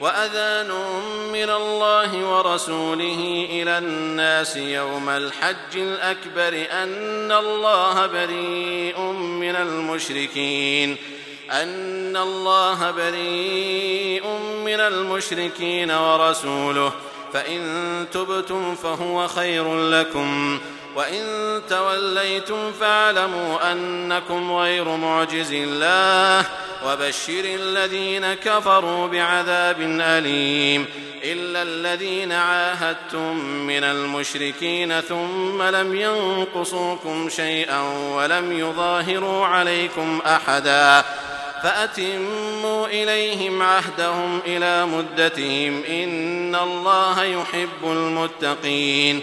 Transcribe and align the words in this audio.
وأذان 0.00 0.68
من 1.32 1.50
الله 1.50 2.26
ورسوله 2.26 3.46
إلى 3.50 3.78
الناس 3.78 4.56
يوم 4.56 5.08
الحج 5.08 5.76
الأكبر 5.76 6.66
أن 6.72 7.32
الله 7.32 8.06
بريء 8.06 9.00
من 9.12 9.56
المشركين. 9.56 10.96
أن 11.50 12.16
الله 12.16 12.90
بريء 12.90 14.26
من 14.64 14.80
المشركين 14.80 15.90
ورسوله. 15.90 16.92
فإن 17.32 18.06
تبتم 18.12 18.74
فهو 18.74 19.28
خير 19.28 19.90
لكم. 19.90 20.60
وإن 20.96 21.22
توليتم 21.68 22.72
فاعلموا 22.72 23.72
أنكم 23.72 24.52
غير 24.52 24.96
معجز 24.96 25.52
الله 25.52 26.46
وبشر 26.86 27.44
الذين 27.44 28.34
كفروا 28.34 29.06
بعذاب 29.06 29.80
أليم 29.80 30.86
إلا 31.24 31.62
الذين 31.62 32.32
عاهدتم 32.32 33.36
من 33.44 33.84
المشركين 33.84 35.00
ثم 35.00 35.62
لم 35.62 35.94
ينقصوكم 35.94 37.28
شيئا 37.28 37.80
ولم 38.14 38.52
يظاهروا 38.52 39.46
عليكم 39.46 40.20
أحدا 40.26 41.04
فأتموا 41.62 42.86
إليهم 42.86 43.62
عهدهم 43.62 44.40
إلى 44.46 44.86
مدتهم 44.86 45.82
إن 45.84 46.54
الله 46.54 47.24
يحب 47.24 47.84
المتقين 47.84 49.22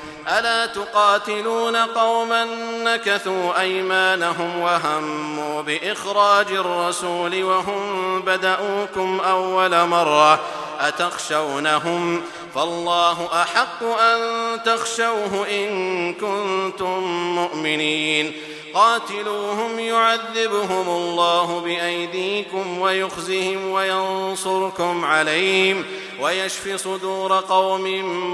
ألا 0.27 0.65
تقاتلون 0.65 1.75
قوما 1.75 2.45
نكثوا 2.83 3.61
أيمانهم 3.61 4.59
وهموا 4.59 5.61
بإخراج 5.61 6.51
الرسول 6.51 7.43
وهم 7.43 8.21
بدأوكم 8.21 9.19
أول 9.19 9.87
مرة 9.87 10.39
أتخشونهم 10.79 12.21
فالله 12.55 13.29
أحق 13.41 13.83
أن 13.83 14.19
تخشوه 14.63 15.47
إن 15.49 16.13
كنتم 16.13 16.99
مؤمنين 17.35 18.33
قاتلوهم 18.73 19.79
يعذبهم 19.79 20.89
الله 20.89 21.59
بأيديكم 21.59 22.79
ويخزهم 22.79 23.71
وينصركم 23.71 25.05
عليهم 25.05 25.85
ويشف 26.21 26.75
صدور 26.75 27.39
قوم 27.39 27.83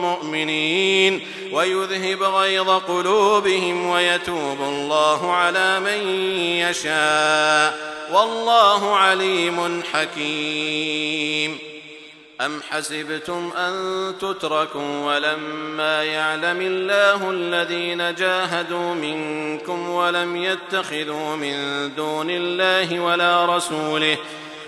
مؤمنين 0.01 1.27
ويذهب 1.51 2.23
غيظ 2.23 2.69
قلوبهم 2.69 3.89
ويتوب 3.89 4.61
الله 4.61 5.33
على 5.33 5.79
من 5.79 6.09
يشاء 6.69 7.97
والله 8.13 8.95
عليم 8.95 9.83
حكيم. 9.93 11.57
أم 12.41 12.61
حسبتم 12.69 13.51
أن 13.57 13.73
تتركوا 14.21 15.05
ولما 15.05 16.03
يعلم 16.03 16.61
الله 16.61 17.31
الذين 17.31 18.15
جاهدوا 18.15 18.93
منكم 18.93 19.89
ولم 19.89 20.35
يتخذوا 20.35 21.35
من 21.35 21.55
دون 21.95 22.29
الله 22.29 22.99
ولا 22.99 23.55
رسوله 23.55 24.17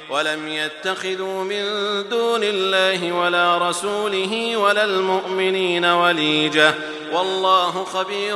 ولم 0.10 0.48
يتخذوا 0.48 1.44
من 1.44 1.64
دون 2.10 2.42
الله 2.44 3.12
ولا 3.12 3.70
رسوله 3.70 4.58
ولا 4.58 4.84
المؤمنين 4.84 5.86
وليجة. 5.86 6.74
والله 7.12 7.86
خبير 7.86 8.36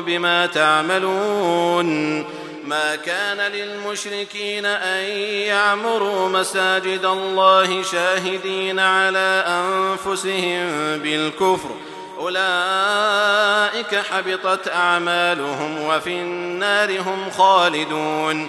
بما 0.00 0.46
تعملون. 0.46 2.18
ما 2.64 2.96
كان 2.96 3.52
للمشركين 3.52 4.66
أن 4.66 5.04
يعمروا 5.48 6.28
مساجد 6.28 7.04
الله 7.04 7.82
شاهدين 7.82 8.78
على 8.78 9.44
أنفسهم 9.46 10.98
بالكفر. 10.98 11.70
أولئك 12.20 13.94
حبطت 13.94 14.68
أعمالهم 14.68 15.82
وفي 15.82 16.10
النار 16.10 17.00
هم 17.00 17.30
خالدون. 17.30 18.48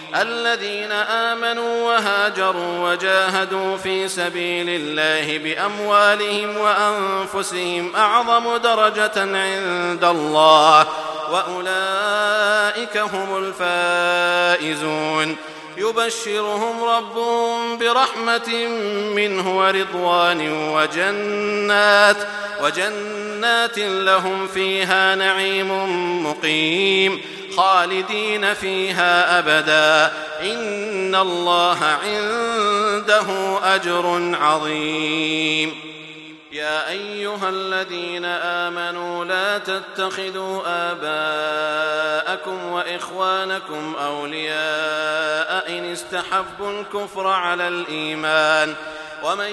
الذين 0.15 0.91
آمنوا 0.91 1.87
وهاجروا 1.87 2.89
وجاهدوا 2.91 3.77
في 3.77 4.07
سبيل 4.07 4.69
الله 4.69 5.37
بأموالهم 5.37 6.57
وأنفسهم 6.57 7.95
أعظم 7.95 8.57
درجة 8.57 9.21
عند 9.21 10.03
الله 10.03 10.87
وأولئك 11.31 12.97
هم 12.97 13.53
الفائزون. 14.57 15.37
يبشرهم 15.77 16.83
ربهم 16.83 17.77
برحمة 17.77 18.67
منه 19.15 19.57
ورضوان 19.57 20.69
وجنات 20.73 22.17
وجنات 22.63 23.77
لهم 23.77 24.47
فيها 24.47 25.15
نعيم 25.15 25.71
مقيم. 26.27 27.21
خالدين 27.57 28.53
فيها 28.53 29.39
أبدا. 29.39 30.13
إن 30.41 31.15
الله 31.15 31.77
عنده 31.83 33.59
أجر 33.75 34.35
عظيم. 34.41 35.91
يا 36.51 36.89
أيها 36.89 37.49
الذين 37.49 38.25
آمنوا 38.25 39.25
لا 39.25 39.57
تتخذوا 39.57 40.61
آباءكم 40.65 42.65
وإخوانكم 42.65 43.95
أولياء 44.03 45.69
إن 45.69 45.91
استحبوا 45.91 46.81
الكفر 46.81 47.27
على 47.27 47.67
الإيمان. 47.67 48.75
ومن 49.23 49.49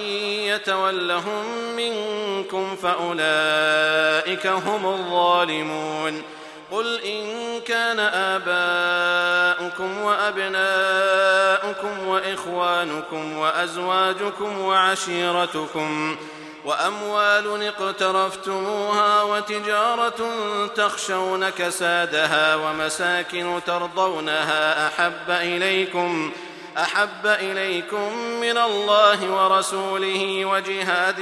يتولهم 0.47 1.45
منكم 1.77 2.77
فأولئك 2.77 4.47
هم 4.47 4.87
الظالمون. 4.87 6.23
قل 6.71 7.01
إن 7.01 7.61
كان 7.61 8.01
آباؤكم 8.01 9.99
وأبناؤكم 10.03 12.09
وإخوانكم 12.09 13.39
وأزواجكم 13.39 14.61
وعشيرتكم 14.61 16.17
وأموال 16.65 17.67
اقترفتموها 17.67 19.23
وتجارة 19.23 20.29
تخشون 20.77 21.49
كسادها 21.49 22.57
ومساكن 22.57 23.61
ترضونها 23.67 24.87
أحب 24.87 25.31
إليكم 25.31 26.33
أحب 26.79 27.27
إليكم 27.27 28.13
من 28.41 28.59
الله 28.59 29.31
ورسوله 29.31 30.45
وجهاد 30.45 31.17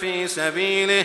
في 0.00 0.28
سبيله 0.28 1.04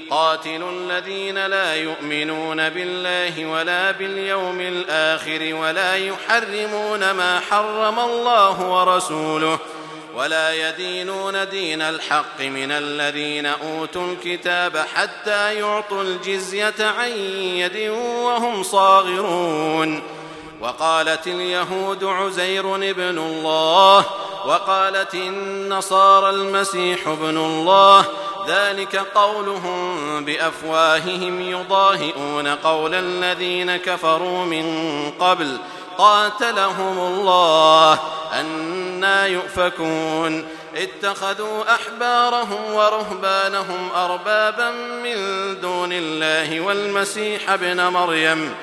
قاتلوا 0.11 0.71
الذين 0.71 1.45
لا 1.45 1.75
يؤمنون 1.75 2.69
بالله 2.69 3.45
ولا 3.45 3.91
باليوم 3.91 4.61
الآخر 4.61 5.55
ولا 5.55 5.95
يحرمون 5.95 7.11
ما 7.11 7.39
حرم 7.39 7.99
الله 7.99 8.61
ورسوله 8.61 9.59
ولا 10.15 10.69
يدينون 10.69 11.49
دين 11.49 11.81
الحق 11.81 12.41
من 12.41 12.71
الذين 12.71 13.45
أوتوا 13.45 14.13
الكتاب 14.13 14.77
حتى 14.77 15.55
يعطوا 15.55 16.03
الجزية 16.03 16.73
عن 16.79 17.09
يد 17.09 17.89
وهم 17.89 18.63
صاغرون 18.63 20.03
وقالت 20.61 21.27
اليهود 21.27 22.03
عزير 22.03 22.75
ابن 22.75 23.17
الله 23.17 24.05
وقالت 24.45 25.13
النصارى 25.13 26.29
المسيح 26.29 27.07
ابن 27.07 27.37
الله 27.37 28.05
ذلك 28.47 28.95
قولهم 28.95 30.25
بأفواههم 30.25 31.41
يضاهئون 31.41 32.47
قول 32.47 32.95
الذين 32.95 33.77
كفروا 33.77 34.45
من 34.45 34.65
قبل 35.19 35.57
قاتلهم 35.97 36.97
الله 36.99 37.99
أنا 38.33 39.27
يؤفكون 39.27 40.47
اتخذوا 40.75 41.75
أحبارهم 41.75 42.73
ورهبانهم 42.73 43.89
أربابا 43.95 44.71
من 45.03 45.15
دون 45.61 45.89
الله 45.93 46.61
والمسيح 46.61 47.49
ابن 47.49 47.87
مريم 47.87 48.53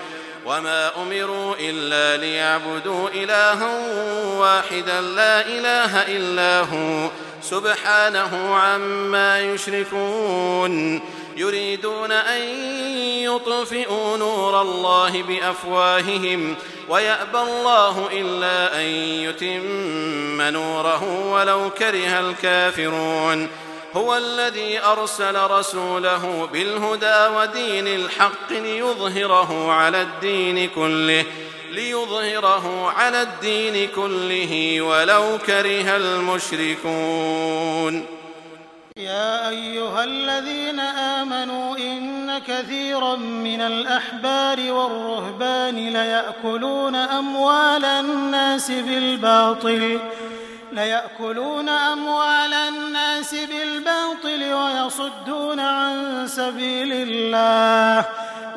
وما 0.46 0.90
أمروا 1.02 1.54
إلا 1.60 2.16
ليعبدوا 2.16 3.08
إلها 3.08 3.70
واحدا 4.38 5.00
لا 5.00 5.40
إله 5.46 6.02
إلا 6.02 6.60
هو 6.60 7.08
سبحانه 7.50 8.54
عما 8.54 9.40
يشركون 9.40 11.00
يريدون 11.36 12.12
أن 12.12 12.42
يطفئوا 13.22 14.16
نور 14.16 14.60
الله 14.60 15.22
بأفواههم 15.22 16.56
ويأبى 16.88 17.38
الله 17.38 18.08
إلا 18.12 18.80
أن 18.80 18.86
يتم 19.24 20.42
نوره 20.42 21.32
ولو 21.32 21.70
كره 21.70 22.20
الكافرون 22.20 23.48
هو 23.96 24.16
الذي 24.16 24.80
أرسل 24.80 25.50
رسوله 25.50 26.48
بالهدى 26.52 27.36
ودين 27.36 27.86
الحق 27.86 28.50
ليظهره 28.50 29.72
على 29.72 30.02
الدين 30.02 30.68
كله 30.68 31.24
ليظهره 31.70 32.90
على 32.90 33.22
الدين 33.22 33.88
كله 33.88 34.80
ولو 34.80 35.38
كره 35.46 35.96
المشركون. 35.96 37.38
يا 38.96 39.48
أيها 39.48 40.04
الذين 40.04 40.80
آمنوا 40.80 41.76
إن 41.76 42.38
كثيرا 42.38 43.16
من 43.16 43.60
الأحبار 43.60 44.72
والرهبان 44.72 45.88
ليأكلون 45.88 46.94
أموال 46.94 47.84
الناس 47.84 48.70
بالباطل 48.70 50.00
ليأكلون 50.72 51.68
أموال 51.68 52.54
الناس 52.54 53.34
بالباطل 53.34 54.54
ويصدون 54.54 55.60
عن 55.60 56.26
سبيل 56.26 56.92
الله. 56.92 58.04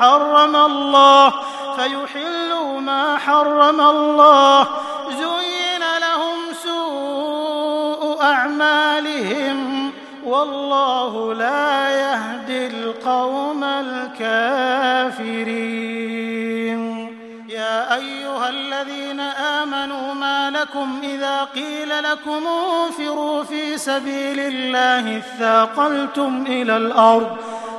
حرم 0.00 0.56
الله 0.56 1.32
فيحلوا 1.76 2.80
ما 2.80 3.18
حرم 3.18 3.80
الله. 3.80 4.66
زين 5.10 5.82
لهم 6.00 6.38
سوء 6.62 8.22
أعمالهم 8.22 9.92
والله 10.24 11.34
لا 11.34 11.90
يهدي 11.90 12.66
القوم 12.66 13.64
الكافرين. 13.64 14.78
يا 17.48 17.94
أيها 17.94 18.48
الذين 18.48 19.20
آمنوا 19.60 20.14
ما 20.14 20.50
لكم 20.50 21.00
إذا 21.02 21.44
قيل 21.44 22.02
لكم 22.02 22.46
انفروا 22.46 23.42
في 23.42 23.78
سبيل 23.78 24.40
الله 24.40 25.18
اثاقلتم 25.18 26.44
إلى 26.48 26.76
الأرض 26.76 27.36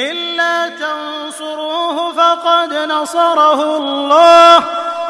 إلا 0.00 0.68
تنصروه 0.68 2.12
فقد 2.12 2.72
نصره 2.74 3.76
الله. 3.76 4.60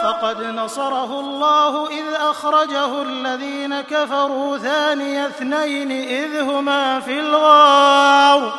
فقد 0.02 0.42
نصره 0.42 1.20
الله 1.20 1.88
إذ 1.88 2.14
أخرجه 2.20 3.02
الذين 3.02 3.80
كفروا 3.80 4.58
ثاني 4.58 5.26
اثنين 5.26 5.90
إذ 5.90 6.40
هما 6.40 7.00
في 7.00 7.20
الغار. 7.20 8.52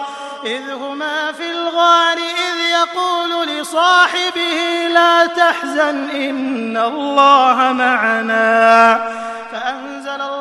إذ 0.46 0.72
هما 0.72 1.32
في 1.32 1.52
الغار 1.52 2.18
إذ 2.18 2.58
يقول 2.80 3.48
لصاحبه 3.48 4.88
لا 4.94 5.26
تحزن 5.26 6.10
إن 6.10 6.78
الله 6.78 7.56
معنا. 7.74 9.12
فأنزل 9.52 10.22
الله 10.22 10.41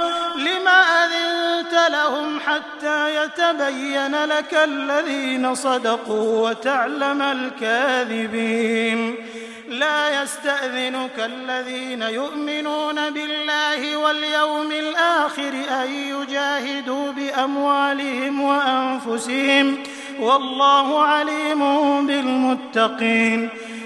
حتى 2.45 3.23
يتبين 3.23 4.25
لك 4.25 4.53
الذين 4.53 5.55
صدقوا 5.55 6.49
وتعلم 6.49 7.21
الكاذبين. 7.21 9.15
لا 9.69 10.23
يستأذنك 10.23 11.17
الذين 11.19 12.01
يؤمنون 12.01 13.09
بالله 13.09 13.97
واليوم 13.97 14.71
الآخر 14.71 15.53
أن 15.83 15.89
يجاهدوا 15.89 17.11
بأموالهم 17.11 18.41
وأنفسهم. 18.41 19.77
والله 20.19 21.03
عليم 21.03 21.61
بالمتقين. 22.07 23.49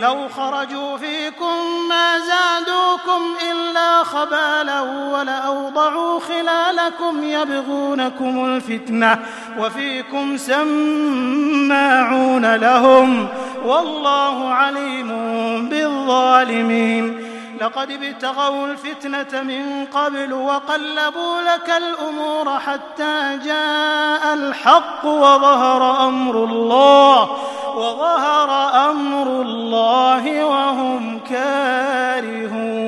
لو 0.00 0.28
خرجوا 0.28 0.96
فيكم 0.96 1.88
ما 1.88 2.18
زادوكم 2.18 3.22
إلا 3.50 4.04
خبالا 4.04 4.80
ولأوضعوا 4.80 6.20
خلالكم 6.20 7.24
يبغونكم 7.24 8.44
الفتنة 8.44 9.18
وفيكم 9.58 10.36
سماعون 10.36 11.76
لهم 12.56 13.28
والله 13.64 14.48
عليم 14.48 15.08
بالظالمين 15.68 17.30
لقد 17.60 17.90
ابتغوا 17.90 18.66
الفتنة 18.66 19.42
من 19.42 19.86
قبل 19.94 20.32
وقلبوا 20.32 21.40
لك 21.40 21.70
الأمور 21.76 22.58
حتى 22.58 23.38
جاء 23.44 24.34
الحق 24.34 25.04
وظهر 25.04 26.08
أمر 26.08 26.44
الله 26.44 27.30
وظهر 27.76 28.50
أمر 28.90 29.42
الله 29.42 30.44
وهم 30.44 31.20
كارهون. 31.30 32.80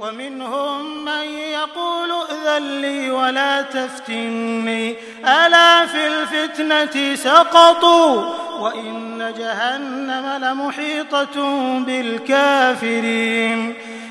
ومنهم 0.00 1.04
من 1.04 1.24
يقول 1.52 2.10
ائذن 2.10 2.80
لي 2.80 3.10
ولا 3.10 3.62
تفتني. 3.62 4.96
ألا 5.24 5.86
في 5.86 6.06
الفتنة 6.06 7.14
سقطوا 7.14 8.22
وإن 8.60 9.32
جهنم 9.38 10.44
لمحيطة 10.44 11.36
بالكافرين. 11.78 13.74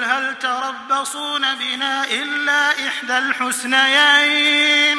قل 0.00 0.06
هل 0.06 0.34
تربصون 0.38 1.40
بنا 1.54 2.04
إلا 2.04 2.70
إحدى 2.88 3.18
الحسنيين 3.18 4.98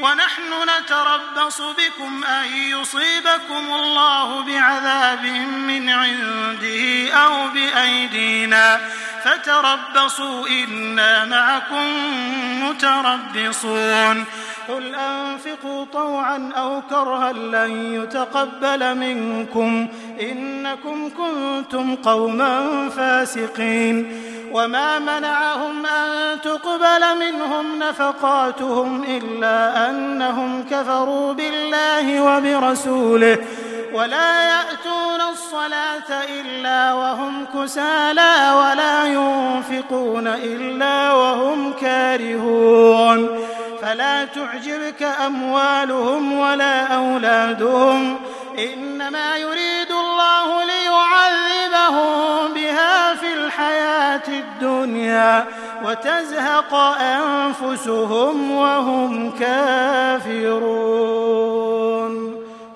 ونحن 0.00 0.52
نتربص 0.68 1.60
بكم 1.60 2.24
أن 2.24 2.46
يصيبكم 2.56 3.74
الله 3.74 4.42
بعذاب 4.42 5.24
من 5.46 5.88
عنده 5.88 7.12
أو 7.12 7.48
بأيدينا 7.48 8.80
فتربصوا 9.24 10.48
إنا 10.48 11.24
معكم 11.24 11.86
متربصون 12.64 14.24
قل 14.68 14.94
أنفقوا 14.94 15.84
طوعا 15.92 16.52
أو 16.56 16.82
كرها 16.90 17.32
لن 17.32 17.94
يتقبل 17.94 18.94
منكم 18.94 19.88
إنكم 20.20 21.10
كنتم 21.10 21.96
قوما 21.96 22.88
فاسقين 22.88 24.22
وما 24.52 24.98
منعهم 24.98 25.86
أن 25.86 26.40
تقبل 26.40 27.18
منهم 27.18 27.78
نفقاتهم 27.78 29.04
إلا 29.04 29.90
أنهم 29.90 30.64
كفروا 30.70 31.32
بالله 31.32 32.20
وبرسوله 32.22 33.38
ولا 33.92 34.42
يأتون 34.42 35.20
الصلاة 35.32 36.24
إلا 36.40 36.92
وهم 36.92 37.46
كسالى 37.54 38.52
ولا 38.54 39.04
ينفقون 39.04 40.26
إلا 40.26 41.12
وهم 41.12 41.72
كارهون 41.72 43.46
فلا 43.82 44.24
تعجبك 44.24 45.02
أموالهم 45.02 46.38
ولا 46.38 46.82
أولادهم 46.82 48.16
إنما 48.58 49.36
يريد 49.36 49.90
الله 49.90 50.64
ليعذبهم 50.64 52.59
الحياة 53.60 54.28
الدنيا 54.28 55.46
وتزهق 55.84 56.74
أنفسهم 57.00 58.50
وهم 58.50 59.30
كافرون. 59.30 60.60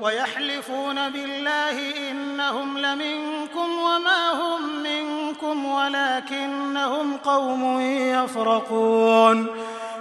ويحلفون 0.00 1.08
بالله 1.10 2.10
إنهم 2.10 2.78
لمنكم 2.78 3.78
وما 3.78 4.32
هم 4.32 4.82
منكم 4.82 5.64
ولكنهم 5.64 7.16
قوم 7.16 7.80
يفرقون. 7.80 9.46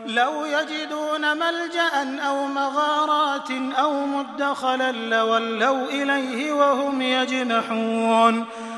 لو 0.05 0.45
يجدون 0.45 1.37
ملجأ 1.37 2.19
أو 2.27 2.47
مغارات 2.47 3.51
أو 3.79 4.05
مدخلا 4.05 4.91
لولوا 4.91 5.85
إليه 5.89 6.53
وهم 6.53 7.01
يجمحون. 7.01 8.45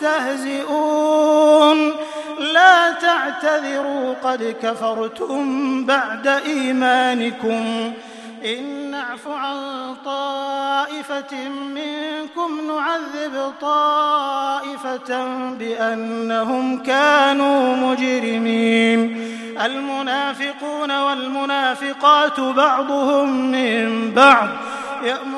تستهزئون 0.00 1.92
لا 2.38 2.90
تعتذروا 2.90 4.14
قد 4.24 4.56
كفرتم 4.62 5.84
بعد 5.84 6.26
إيمانكم. 6.26 7.92
إن 8.44 8.90
نعف 8.90 9.28
عن 9.28 9.56
طائفة 10.04 11.48
منكم 11.48 12.60
نعذب 12.68 13.52
طائفة 13.60 15.26
بأنهم 15.52 16.82
كانوا 16.82 17.76
مجرمين. 17.76 19.28
المنافقون 19.64 21.00
والمنافقات 21.00 22.40
بعضهم 22.40 23.50
من 23.52 24.10
بعض. 24.14 24.48
يأمرون 25.04 25.37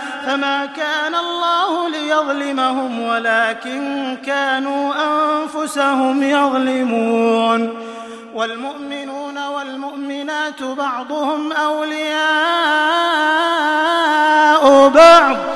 فما 0.25 0.65
كان 0.65 1.15
الله 1.15 1.89
ليظلمهم 1.89 3.01
ولكن 3.01 4.17
كانوا 4.25 4.93
أنفسهم 4.93 6.23
يظلمون. 6.23 7.69
والمؤمنون 8.33 9.37
والمؤمنات 9.47 10.63
بعضهم 10.63 11.51
أولياء 11.51 12.21
بعض. 14.87 15.50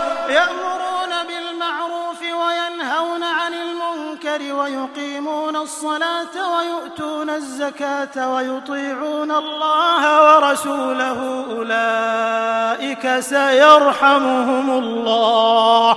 الصلاة 5.65 6.35
ويؤتون 6.57 7.29
الزكاة 7.29 8.33
ويطيعون 8.33 9.31
الله 9.31 10.03
ورسوله 10.25 11.19
أولئك 11.51 13.19
سيرحمهم 13.19 14.67
الله. 14.83 15.91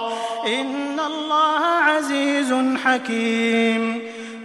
إن 0.46 1.00
الله 1.00 1.64
عزيز 1.64 2.54
حكيم. 2.84 4.02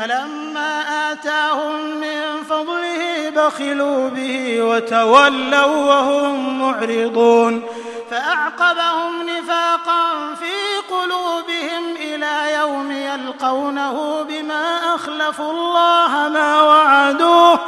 فلما 0.00 0.82
آتاهم 1.12 2.00
من 2.00 2.42
فضله 2.50 3.30
بخلوا 3.30 4.08
به 4.08 4.62
وتولوا 4.62 5.64
وهم 5.66 6.58
معرضون 6.58 7.62
فأعقبهم 8.10 9.28
نفاقا 9.28 10.34
في 10.34 10.54
قلوبهم 10.90 11.96
إلى 11.96 12.54
يوم 12.60 12.90
يلقونه 12.90 14.22
بما 14.22 14.94
أخلفوا 14.94 15.52
الله 15.52 16.28
ما 16.28 16.62
وعدوه 16.62 17.58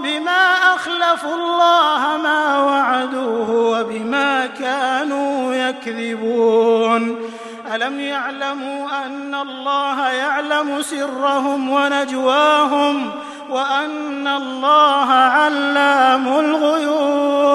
بما 0.00 0.54
أخلفوا 0.74 1.34
الله 1.34 2.16
ما 2.22 2.60
وعدوه 2.60 3.50
وبما 3.50 4.46
كانوا 4.46 5.54
يكذبون. 5.54 7.29
ألم 7.74 8.00
يعلموا 8.00 9.06
أن 9.06 9.34
الله 9.34 10.08
يعلم 10.08 10.82
سرهم 10.82 11.70
ونجواهم 11.70 13.12
وأن 13.50 14.28
الله 14.28 15.12
علام 15.12 16.28
الغيوب 16.38 17.46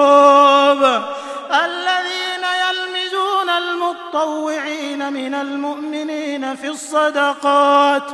الذين 1.64 2.44
يلمزون 2.66 3.50
المطوعين 3.50 5.12
من 5.12 5.34
المؤمنين 5.34 6.56
في 6.56 6.68
الصدقات 6.68 8.10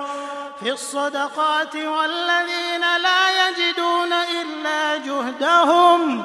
في 0.60 0.72
الصدقات 0.72 1.76
والذين 1.76 2.80
لا 2.80 3.48
يجدون 3.48 4.12
إلا 4.12 4.96
جهدهم 4.96 6.24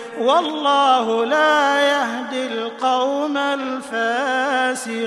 والله 0.21 1.25
لا 1.25 1.79
يهدي 1.79 2.47
القوم 2.47 3.37
الفاسقين. 3.37 5.01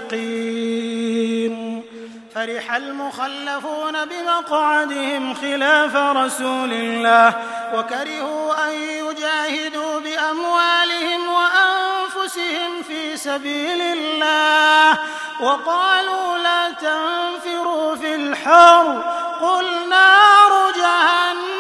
فرح 2.35 2.75
المخلفون 2.75 4.05
بمقعدهم 4.05 5.35
خلاف 5.35 5.97
رسول 5.97 6.73
الله 6.73 7.33
وكرهوا 7.75 8.67
أن 8.67 8.73
يجاهدوا 8.73 10.01
بأموالهم 10.01 11.21
وأنفسهم 11.29 12.83
في 12.89 13.17
سبيل 13.17 13.81
الله. 13.81 14.99
وقالوا 15.41 16.39
لا 16.39 16.71
تنفروا 16.71 17.95
في 17.97 18.15
الحر 18.15 19.03
قل 19.41 19.89
نار 19.89 20.73
جهنم. 20.77 21.54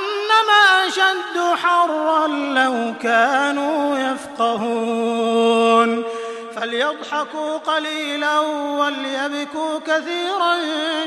أشد 0.94 1.56
حرا 1.62 2.26
لو 2.26 2.94
كانوا 3.02 3.98
يفقهون. 3.98 6.04
فليضحكوا 6.56 7.58
قليلا 7.58 8.40
وليبكوا 8.78 9.78
كثيرا 9.86 10.54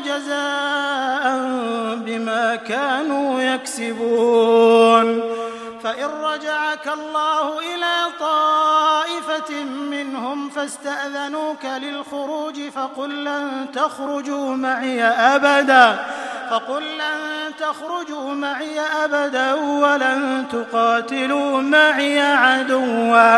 جزاء 0.06 1.24
بما 1.96 2.56
كانوا 2.56 3.42
يكسبون. 3.42 5.22
فإن 5.84 6.10
رجعك 6.24 6.88
الله 6.88 7.60
إلى 7.60 7.96
طائفة 8.20 9.64
منهم 9.64 10.50
فاستأذنوك 10.50 11.66
للخروج 11.66 12.70
فقل 12.76 13.24
لن 13.24 13.66
تخرجوا 13.74 14.56
معي 14.56 15.04
أبدا. 15.04 16.06
فقل 16.50 16.82
لن 16.82 17.52
تخرجوا 17.60 18.34
معي 18.34 18.80
أبدا 18.80 19.54
ولن 19.54 20.46
تقاتلوا 20.52 21.62
معي 21.62 22.22
عدوا. 22.22 23.38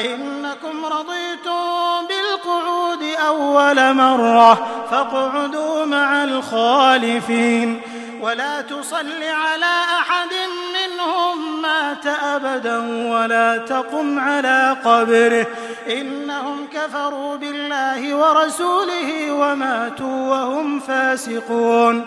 إنكم 0.00 0.86
رضيتم 0.86 2.06
بالقعود 2.08 3.02
أول 3.28 3.94
مرة 3.94 4.54
فاقعدوا 4.90 5.84
مع 5.84 6.24
الخالفين. 6.24 7.82
ولا 8.22 8.60
تصل 8.60 9.22
على 9.22 9.82
أحد 10.00 10.32
منهم 10.74 11.62
مات 11.62 12.06
أبدا 12.06 12.78
ولا 13.12 13.58
تقم 13.58 14.18
على 14.18 14.76
قبره. 14.84 15.46
إنهم 15.90 16.66
كفروا 16.74 17.36
بالله 17.36 18.14
ورسوله 18.14 19.32
وماتوا 19.32 20.28
وهم 20.30 20.80
فاسقون. 20.80 22.06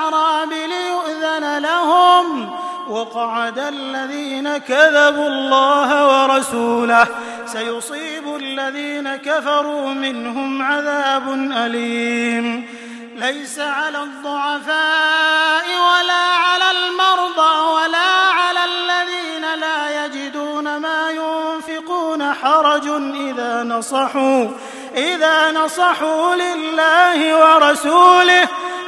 وقعد 2.91 3.59
الذين 3.59 4.57
كذبوا 4.57 5.27
الله 5.27 5.89
ورسوله. 6.07 7.07
سيصيب 7.45 8.35
الذين 8.35 9.15
كفروا 9.15 9.87
منهم 9.87 10.61
عذاب 10.61 11.29
أليم. 11.51 12.67
ليس 13.15 13.59
على 13.59 13.97
الضعفاء 14.03 15.65
ولا 15.67 16.25
على 16.45 16.67
المرضى 16.77 17.53
ولا 17.73 18.11
على 18.39 18.59
الذين 18.65 19.59
لا 19.59 20.05
يجدون 20.05 20.77
ما 20.77 21.11
ينفقون 21.11 22.33
حرج 22.33 22.87
إذا 23.15 23.63
نصحوا 23.63 24.47
إذا 24.95 25.51
نصحوا 25.51 26.35
لله 26.35 27.19
ورسوله. 27.37 28.47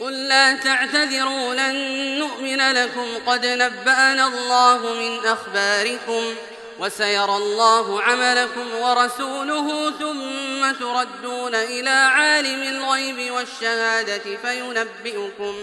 قل 0.00 0.28
لا 0.28 0.56
تعتذروا 0.56 1.54
لن 1.54 1.74
نؤمن 2.18 2.72
لكم. 2.72 3.06
قد 3.26 3.46
نبأنا 3.46 4.26
الله 4.26 4.94
من 4.94 5.26
أخباركم 5.26 6.34
وسيرى 6.78 7.36
الله 7.36 8.02
عملكم 8.02 8.74
ورسوله 8.80 9.90
ثم 9.90 10.72
تردون 10.72 11.54
إلى 11.54 11.90
عالم 11.90 12.62
الغيب 12.62 13.32
والشهادة. 13.32 14.22
فينبئكم 14.42 15.54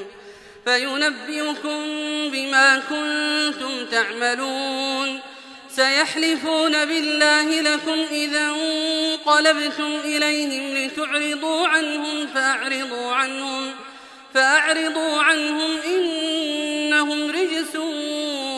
فينبئكم 0.65 1.83
بما 2.31 2.81
كنتم 2.89 3.85
تعملون. 3.91 5.19
سيحلفون 5.75 6.85
بالله 6.85 7.61
لكم 7.61 8.05
إذا 8.11 8.41
انقلبتم 8.41 9.99
إليهم 10.03 10.77
لتعرضوا 10.77 11.67
عنهم 11.67 12.27
فأعرضوا 12.27 13.13
عنهم. 13.13 13.75
فأعرضوا 14.33 15.21
عنهم 15.21 15.77
إنهم 15.81 17.31
رجس 17.31 17.75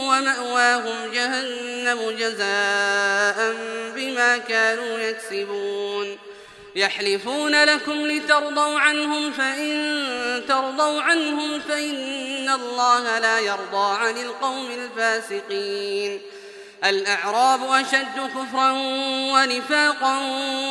ومأواهم 0.08 1.12
جهنم 1.14 2.12
جزاء 2.12 3.56
بما 3.96 4.38
كانوا 4.38 5.00
يكسبون. 5.00 6.18
يحلفون 6.76 7.64
لكم 7.64 8.08
لترضوا 8.08 8.80
عنهم 8.80 9.32
فإن 9.32 10.44
ترضوا 10.48 11.02
عنهم 11.02 11.60
فإن 11.60 12.50
الله 12.50 13.20
لا 13.20 13.40
يرضى 13.40 13.98
عن 13.98 14.18
القوم 14.18 14.68
الفاسقين. 14.72 16.22
الأعراب 16.84 17.72
أشد 17.72 18.32
كفرا 18.36 18.72
ونفاقا 19.34 20.18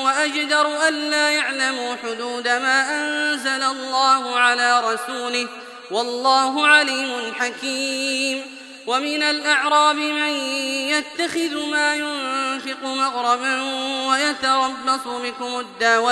وأجدر 0.05 0.89
ألا 0.89 1.31
يعلموا 1.31 1.97
حدود 2.03 2.49
ما 2.49 3.01
أنزل 3.01 3.63
الله 3.63 4.39
على 4.39 4.81
رسوله 4.81 5.49
والله 5.91 6.67
عليم 6.67 7.35
حكيم. 7.35 8.59
ومن 8.87 9.23
الأعراب 9.23 9.97
من 9.97 10.31
يتخذ 10.89 11.67
ما 11.71 11.95
ينفق 11.95 12.83
مغرما 12.83 13.63
ويتربص 14.09 15.07
بكم 15.07 15.61
الدوائر 15.61 16.09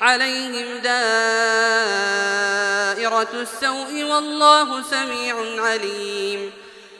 عليهم 0.00 0.78
دائرة 0.78 1.02
السوء 3.34 4.02
والله 4.02 4.82
سميع 4.82 5.62
عليم. 5.62 6.52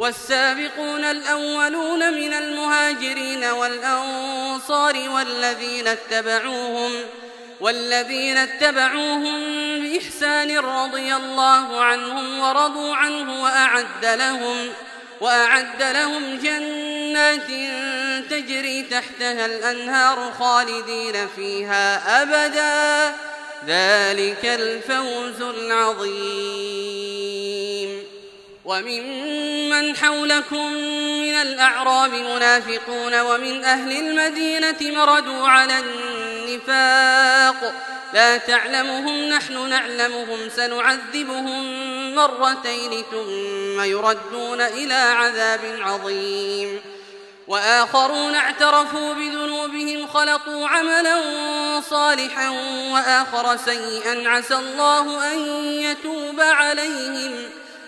والسابقون 0.00 1.04
الأولون 1.04 2.12
من 2.12 2.32
المهاجرين 2.34 3.44
والأنصار 3.44 5.10
والذين 5.10 5.88
اتبعوهم 5.88 6.92
والذين 7.60 8.36
اتبعوهم 8.36 9.40
بإحسان 9.80 10.58
رضي 10.58 11.14
الله 11.14 11.80
عنهم 11.80 12.38
ورضوا 12.40 12.96
عنه 12.96 13.42
وأعد 13.42 14.04
لهم 14.04 14.72
وأعد 15.20 15.82
لهم 15.82 16.38
جنات 16.38 17.46
تجري 18.30 18.82
تحتها 18.82 19.46
الأنهار 19.46 20.32
خالدين 20.38 21.28
فيها 21.36 22.22
أبدا 22.22 23.14
ذلك 23.66 24.44
الفوز 24.44 25.42
العظيم 25.42 26.90
وممن 28.70 29.96
حولكم 29.96 30.72
من 31.22 31.34
الأعراب 31.34 32.14
منافقون 32.14 33.20
ومن 33.20 33.64
أهل 33.64 33.92
المدينة 33.92 34.76
مردوا 34.80 35.48
على 35.48 35.74
النفاق 35.78 37.74
لا 38.14 38.36
تعلمهم 38.36 39.28
نحن 39.28 39.68
نعلمهم 39.68 40.48
سنعذبهم 40.56 41.64
مرتين 42.14 43.04
ثم 43.10 43.80
يردون 43.80 44.60
إلى 44.60 44.94
عذاب 44.94 45.60
عظيم 45.80 46.80
وآخرون 47.48 48.34
اعترفوا 48.34 49.14
بذنوبهم 49.14 50.06
خلطوا 50.06 50.68
عملا 50.68 51.20
صالحا 51.90 52.48
وآخر 52.92 53.56
سيئا 53.56 54.28
عسى 54.28 54.54
الله 54.54 55.32
أن 55.32 55.38
يتوب 55.64 56.40
عليهم 56.40 57.50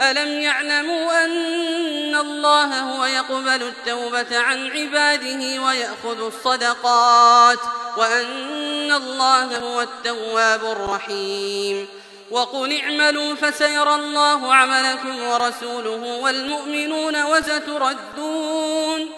ألم 0.00 0.40
يعلموا 0.40 1.24
أن 1.24 2.16
الله 2.16 2.80
هو 2.80 3.04
يقبل 3.04 3.62
التوبة 3.62 4.38
عن 4.38 4.70
عباده 4.70 5.62
ويأخذ 5.62 6.26
الصدقات 6.26 7.58
وأن 7.96 8.92
الله 8.92 9.58
هو 9.58 9.80
التواب 9.82 10.64
الرحيم 10.64 11.88
وقل 12.30 12.80
اعملوا 12.80 13.34
فسيرى 13.34 13.94
الله 13.94 14.54
عملكم 14.54 15.22
ورسوله 15.22 16.18
والمؤمنون 16.22 17.24
وستردون 17.24 19.10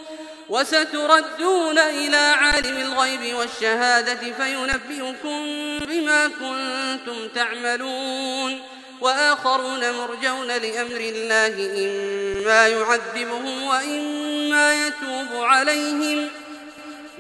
وستردون 0.49 1.79
إلى 1.79 2.17
عالم 2.17 2.77
الغيب 2.77 3.35
والشهادة 3.35 4.33
فينبئكم 4.33 5.47
بما 5.87 6.29
كنتم 6.29 7.29
تعملون 7.35 8.78
وآخرون 9.00 9.92
مرجون 9.92 10.46
لأمر 10.46 11.00
الله 11.00 11.54
إما 11.87 12.68
يعذبهم 12.68 13.62
وإما 13.62 14.87
يتوب 14.87 15.42
عليهم. 15.42 16.28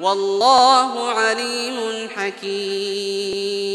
والله 0.00 1.10
عليم 1.12 2.08
حكيم. 2.16 3.68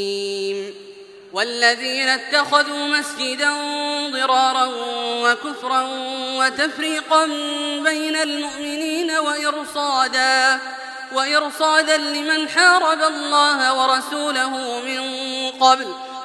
والذين 1.33 2.09
اتخذوا 2.09 2.87
مسجدا 2.87 3.51
ضرارا 4.11 4.69
وكفرا 5.23 5.87
وتفريقا 6.37 7.25
بين 7.83 8.15
المؤمنين 8.15 9.11
وإرصادا 9.11 10.59
وإرصادا 11.13 11.97
لمن 11.97 12.49
حارب 12.49 13.01
الله 13.01 13.81
ورسوله 13.81 14.79
من 14.79 15.01
قبل 15.51 16.12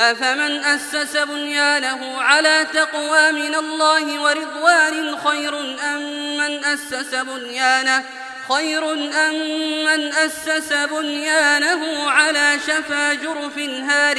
أفمن 0.00 0.64
أسس 0.64 1.16
بنيانه 1.16 2.20
على 2.22 2.66
تقوى 2.74 3.32
من 3.32 3.54
الله 3.54 4.22
ورضوان 4.22 5.16
خير 5.16 5.60
أم 5.94 6.36
من 6.36 6.64
أسس 6.64 7.14
بنيانه؟ 7.14 8.04
خير 8.48 8.92
أم 8.92 9.34
من 9.84 10.12
أسس 10.12 10.72
بنيانه 10.72 12.10
على 12.10 12.56
شفا 12.66 13.14
جرف 13.14 13.58
هار 13.58 14.16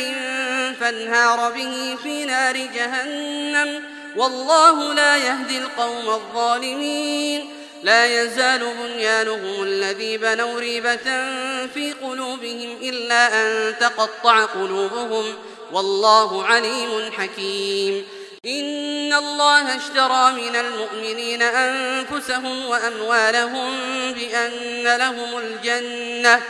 فانهار 0.79 1.51
به 1.51 1.97
في 2.03 2.25
نار 2.25 2.57
جهنم؟ 2.57 3.83
والله 4.15 4.93
لا 4.93 5.17
يهدي 5.17 5.57
القوم 5.57 6.09
الظالمين. 6.09 7.49
لا 7.83 8.05
يزال 8.05 8.73
بنيانهم 8.73 9.63
الذي 9.63 10.17
بنوا 10.17 10.59
ريبة 10.59 11.03
في 11.73 11.93
قلوبهم 12.01 12.77
إلا 12.81 13.41
أن 13.41 13.75
تقطع 13.79 14.45
قلوبهم. 14.45 15.35
والله 15.73 16.45
عليم 16.45 17.11
حكيم. 17.17 18.05
إن 18.45 19.13
الله 19.13 19.75
اشترى 19.75 20.31
من 20.31 20.55
المؤمنين 20.55 21.41
أنفسهم 21.41 22.65
وأموالهم 22.65 23.71
بأن 24.13 24.97
لهم 24.97 25.37
الجنة. 25.37 26.41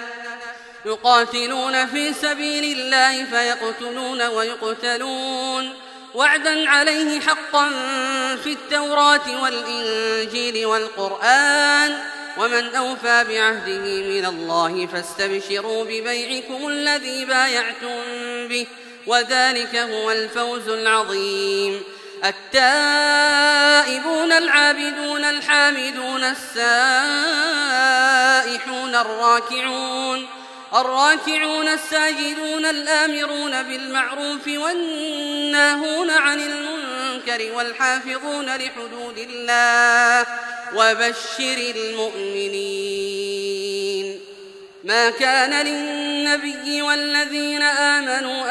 يقاتلون 0.85 1.87
في 1.87 2.13
سبيل 2.13 2.79
الله 2.79 3.25
فيقتلون 3.25 4.21
ويقتلون. 4.21 5.73
وعدا 6.15 6.69
عليه 6.69 7.19
حقا 7.19 7.69
في 8.43 8.53
التوراة 8.53 9.43
والإنجيل 9.43 10.65
والقرآن. 10.65 11.97
ومن 12.37 12.75
أوفى 12.75 13.25
بعهده 13.29 13.85
من 13.85 14.25
الله 14.25 14.87
فاستبشروا 14.93 15.83
ببيعكم 15.83 16.67
الذي 16.67 17.25
بايعتم 17.25 17.97
به. 18.47 18.67
وذلك 19.07 19.75
هو 19.75 20.11
الفوز 20.11 20.69
العظيم. 20.69 21.83
التائبون 22.25 24.31
العابدون 24.31 25.23
الحامدون 25.23 26.23
السائحون 26.23 26.65
الراكعون 28.95 30.27
الراكعون 30.75 31.67
الساجدون 31.67 32.65
الآمرون 32.65 33.63
بالمعروف 33.63 34.47
والناهون 34.47 36.09
عن 36.09 36.39
المنكر 36.39 37.51
والحافظون 37.55 38.45
لحدود 38.45 39.17
الله 39.17 40.25
وبشر 40.75 41.73
المؤمنين. 41.75 43.41
ما 44.83 45.09
كان 45.09 45.65
للنبي 45.65 46.81
والذين 46.81 47.61
آمنوا 47.61 48.50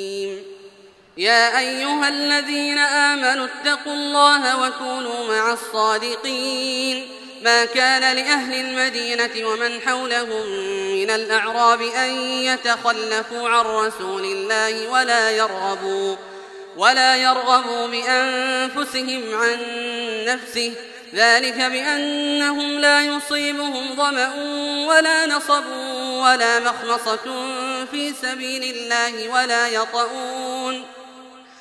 يا 1.17 1.59
أيها 1.59 2.09
الذين 2.09 2.77
آمنوا 2.77 3.45
اتقوا 3.47 3.93
الله 3.93 4.67
وكونوا 4.67 5.27
مع 5.27 5.53
الصادقين. 5.53 7.07
ما 7.43 7.65
كان 7.65 8.15
لأهل 8.15 8.53
المدينة 8.53 9.47
ومن 9.47 9.81
حولهم 9.81 10.49
من 10.95 11.09
الأعراب 11.09 11.81
أن 11.81 12.09
يتخلفوا 12.21 13.49
عن 13.49 13.65
رسول 13.65 14.23
الله 14.23 14.89
ولا 14.89 15.31
يرغبوا 15.31 16.15
ولا 16.77 17.15
يرغبوا 17.15 17.87
بأنفسهم 17.87 19.35
عن 19.35 19.57
نفسه. 20.25 20.73
ذلك 21.15 21.55
بأنهم 21.55 22.79
لا 22.79 23.01
يصيبهم 23.01 23.95
ظمأ 23.95 24.33
ولا 24.87 25.25
نصب 25.25 25.65
ولا 26.23 26.59
مخمصة 26.59 27.45
في 27.91 28.13
سبيل 28.21 28.63
الله 28.63 29.29
ولا 29.29 29.67
يطؤون. 29.67 31.00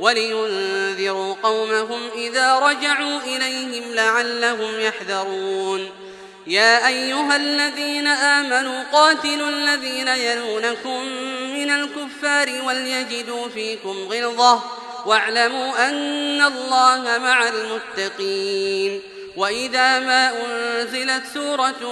ولينذروا 0.00 1.34
قومهم 1.42 2.00
إذا 2.14 2.58
رجعوا 2.58 3.20
إليهم 3.20 3.94
لعلهم 3.94 4.80
يحذرون. 4.80 5.90
يا 6.46 6.88
أيها 6.88 7.36
الذين 7.36 8.06
آمنوا 8.06 8.82
قاتلوا 8.92 9.48
الذين 9.48 10.08
يلونكم 10.08 11.04
من 11.54 11.70
الكفار 11.70 12.62
وليجدوا 12.66 13.48
فيكم 13.48 14.08
غلظة 14.10 14.62
واعلموا 15.06 15.88
أن 15.88 16.42
الله 16.42 17.18
مع 17.18 17.48
المتقين. 17.48 19.02
وإذا 19.36 19.98
ما 19.98 20.32
أنزلت 20.44 21.22
سورة 21.34 21.82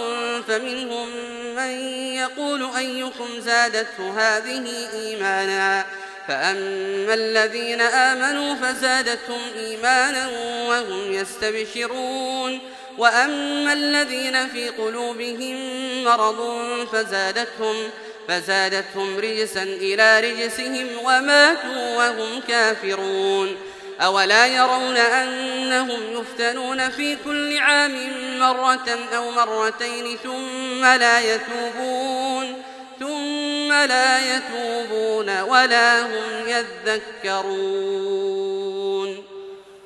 فمنهم 0.48 1.08
من 1.56 1.70
يقول 2.14 2.70
أيكم 2.76 3.40
زادته 3.40 4.10
هذه 4.16 4.88
إيمانا 4.94 5.84
فأما 6.28 7.14
الذين 7.14 7.80
آمنوا 7.80 8.54
فزادتهم 8.54 9.40
إيمانا 9.56 10.28
وهم 10.68 11.12
يستبشرون. 11.12 12.60
وأما 12.98 13.72
الذين 13.72 14.48
في 14.48 14.68
قلوبهم 14.68 15.56
مرض 16.04 16.40
فزادتهم 16.92 17.90
فزادتهم 18.28 19.18
رجسا 19.18 19.62
إلى 19.62 20.20
رجسهم 20.20 20.88
وماتوا 21.04 21.96
وهم 21.96 22.40
كافرون. 22.48 23.56
أولا 24.00 24.46
يرون 24.46 24.96
أنهم 24.96 26.00
يفتنون 26.20 26.90
في 26.90 27.16
كل 27.24 27.58
عام 27.58 28.12
مرة 28.38 28.98
أو 29.16 29.30
مرتين 29.30 30.18
ثم 30.22 30.84
لا 30.84 31.34
يتوبون. 31.34 32.62
لا 33.86 34.36
يتوبون 34.36 35.40
ولا 35.40 36.00
هم 36.06 36.48
يذكرون. 37.26 38.12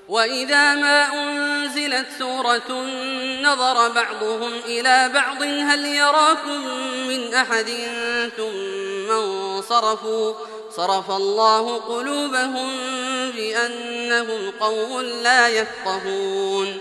وإذا 0.09 0.75
ما 0.75 1.09
أنزلت 1.15 2.07
سورة 2.19 2.73
نظر 3.43 3.89
بعضهم 3.89 4.53
إلى 4.67 5.11
بعض 5.15 5.43
هل 5.43 5.85
يراكم 5.85 6.67
من 7.09 7.35
أحد؟ 7.35 7.71
ثم 8.37 9.11
انصرفوا. 9.11 10.35
صرف 10.77 11.11
الله 11.11 11.77
قلوبهم 11.77 12.71
بأنهم 13.31 14.51
قوم 14.61 15.01
لا 15.01 15.49
يفقهون. 15.49 16.81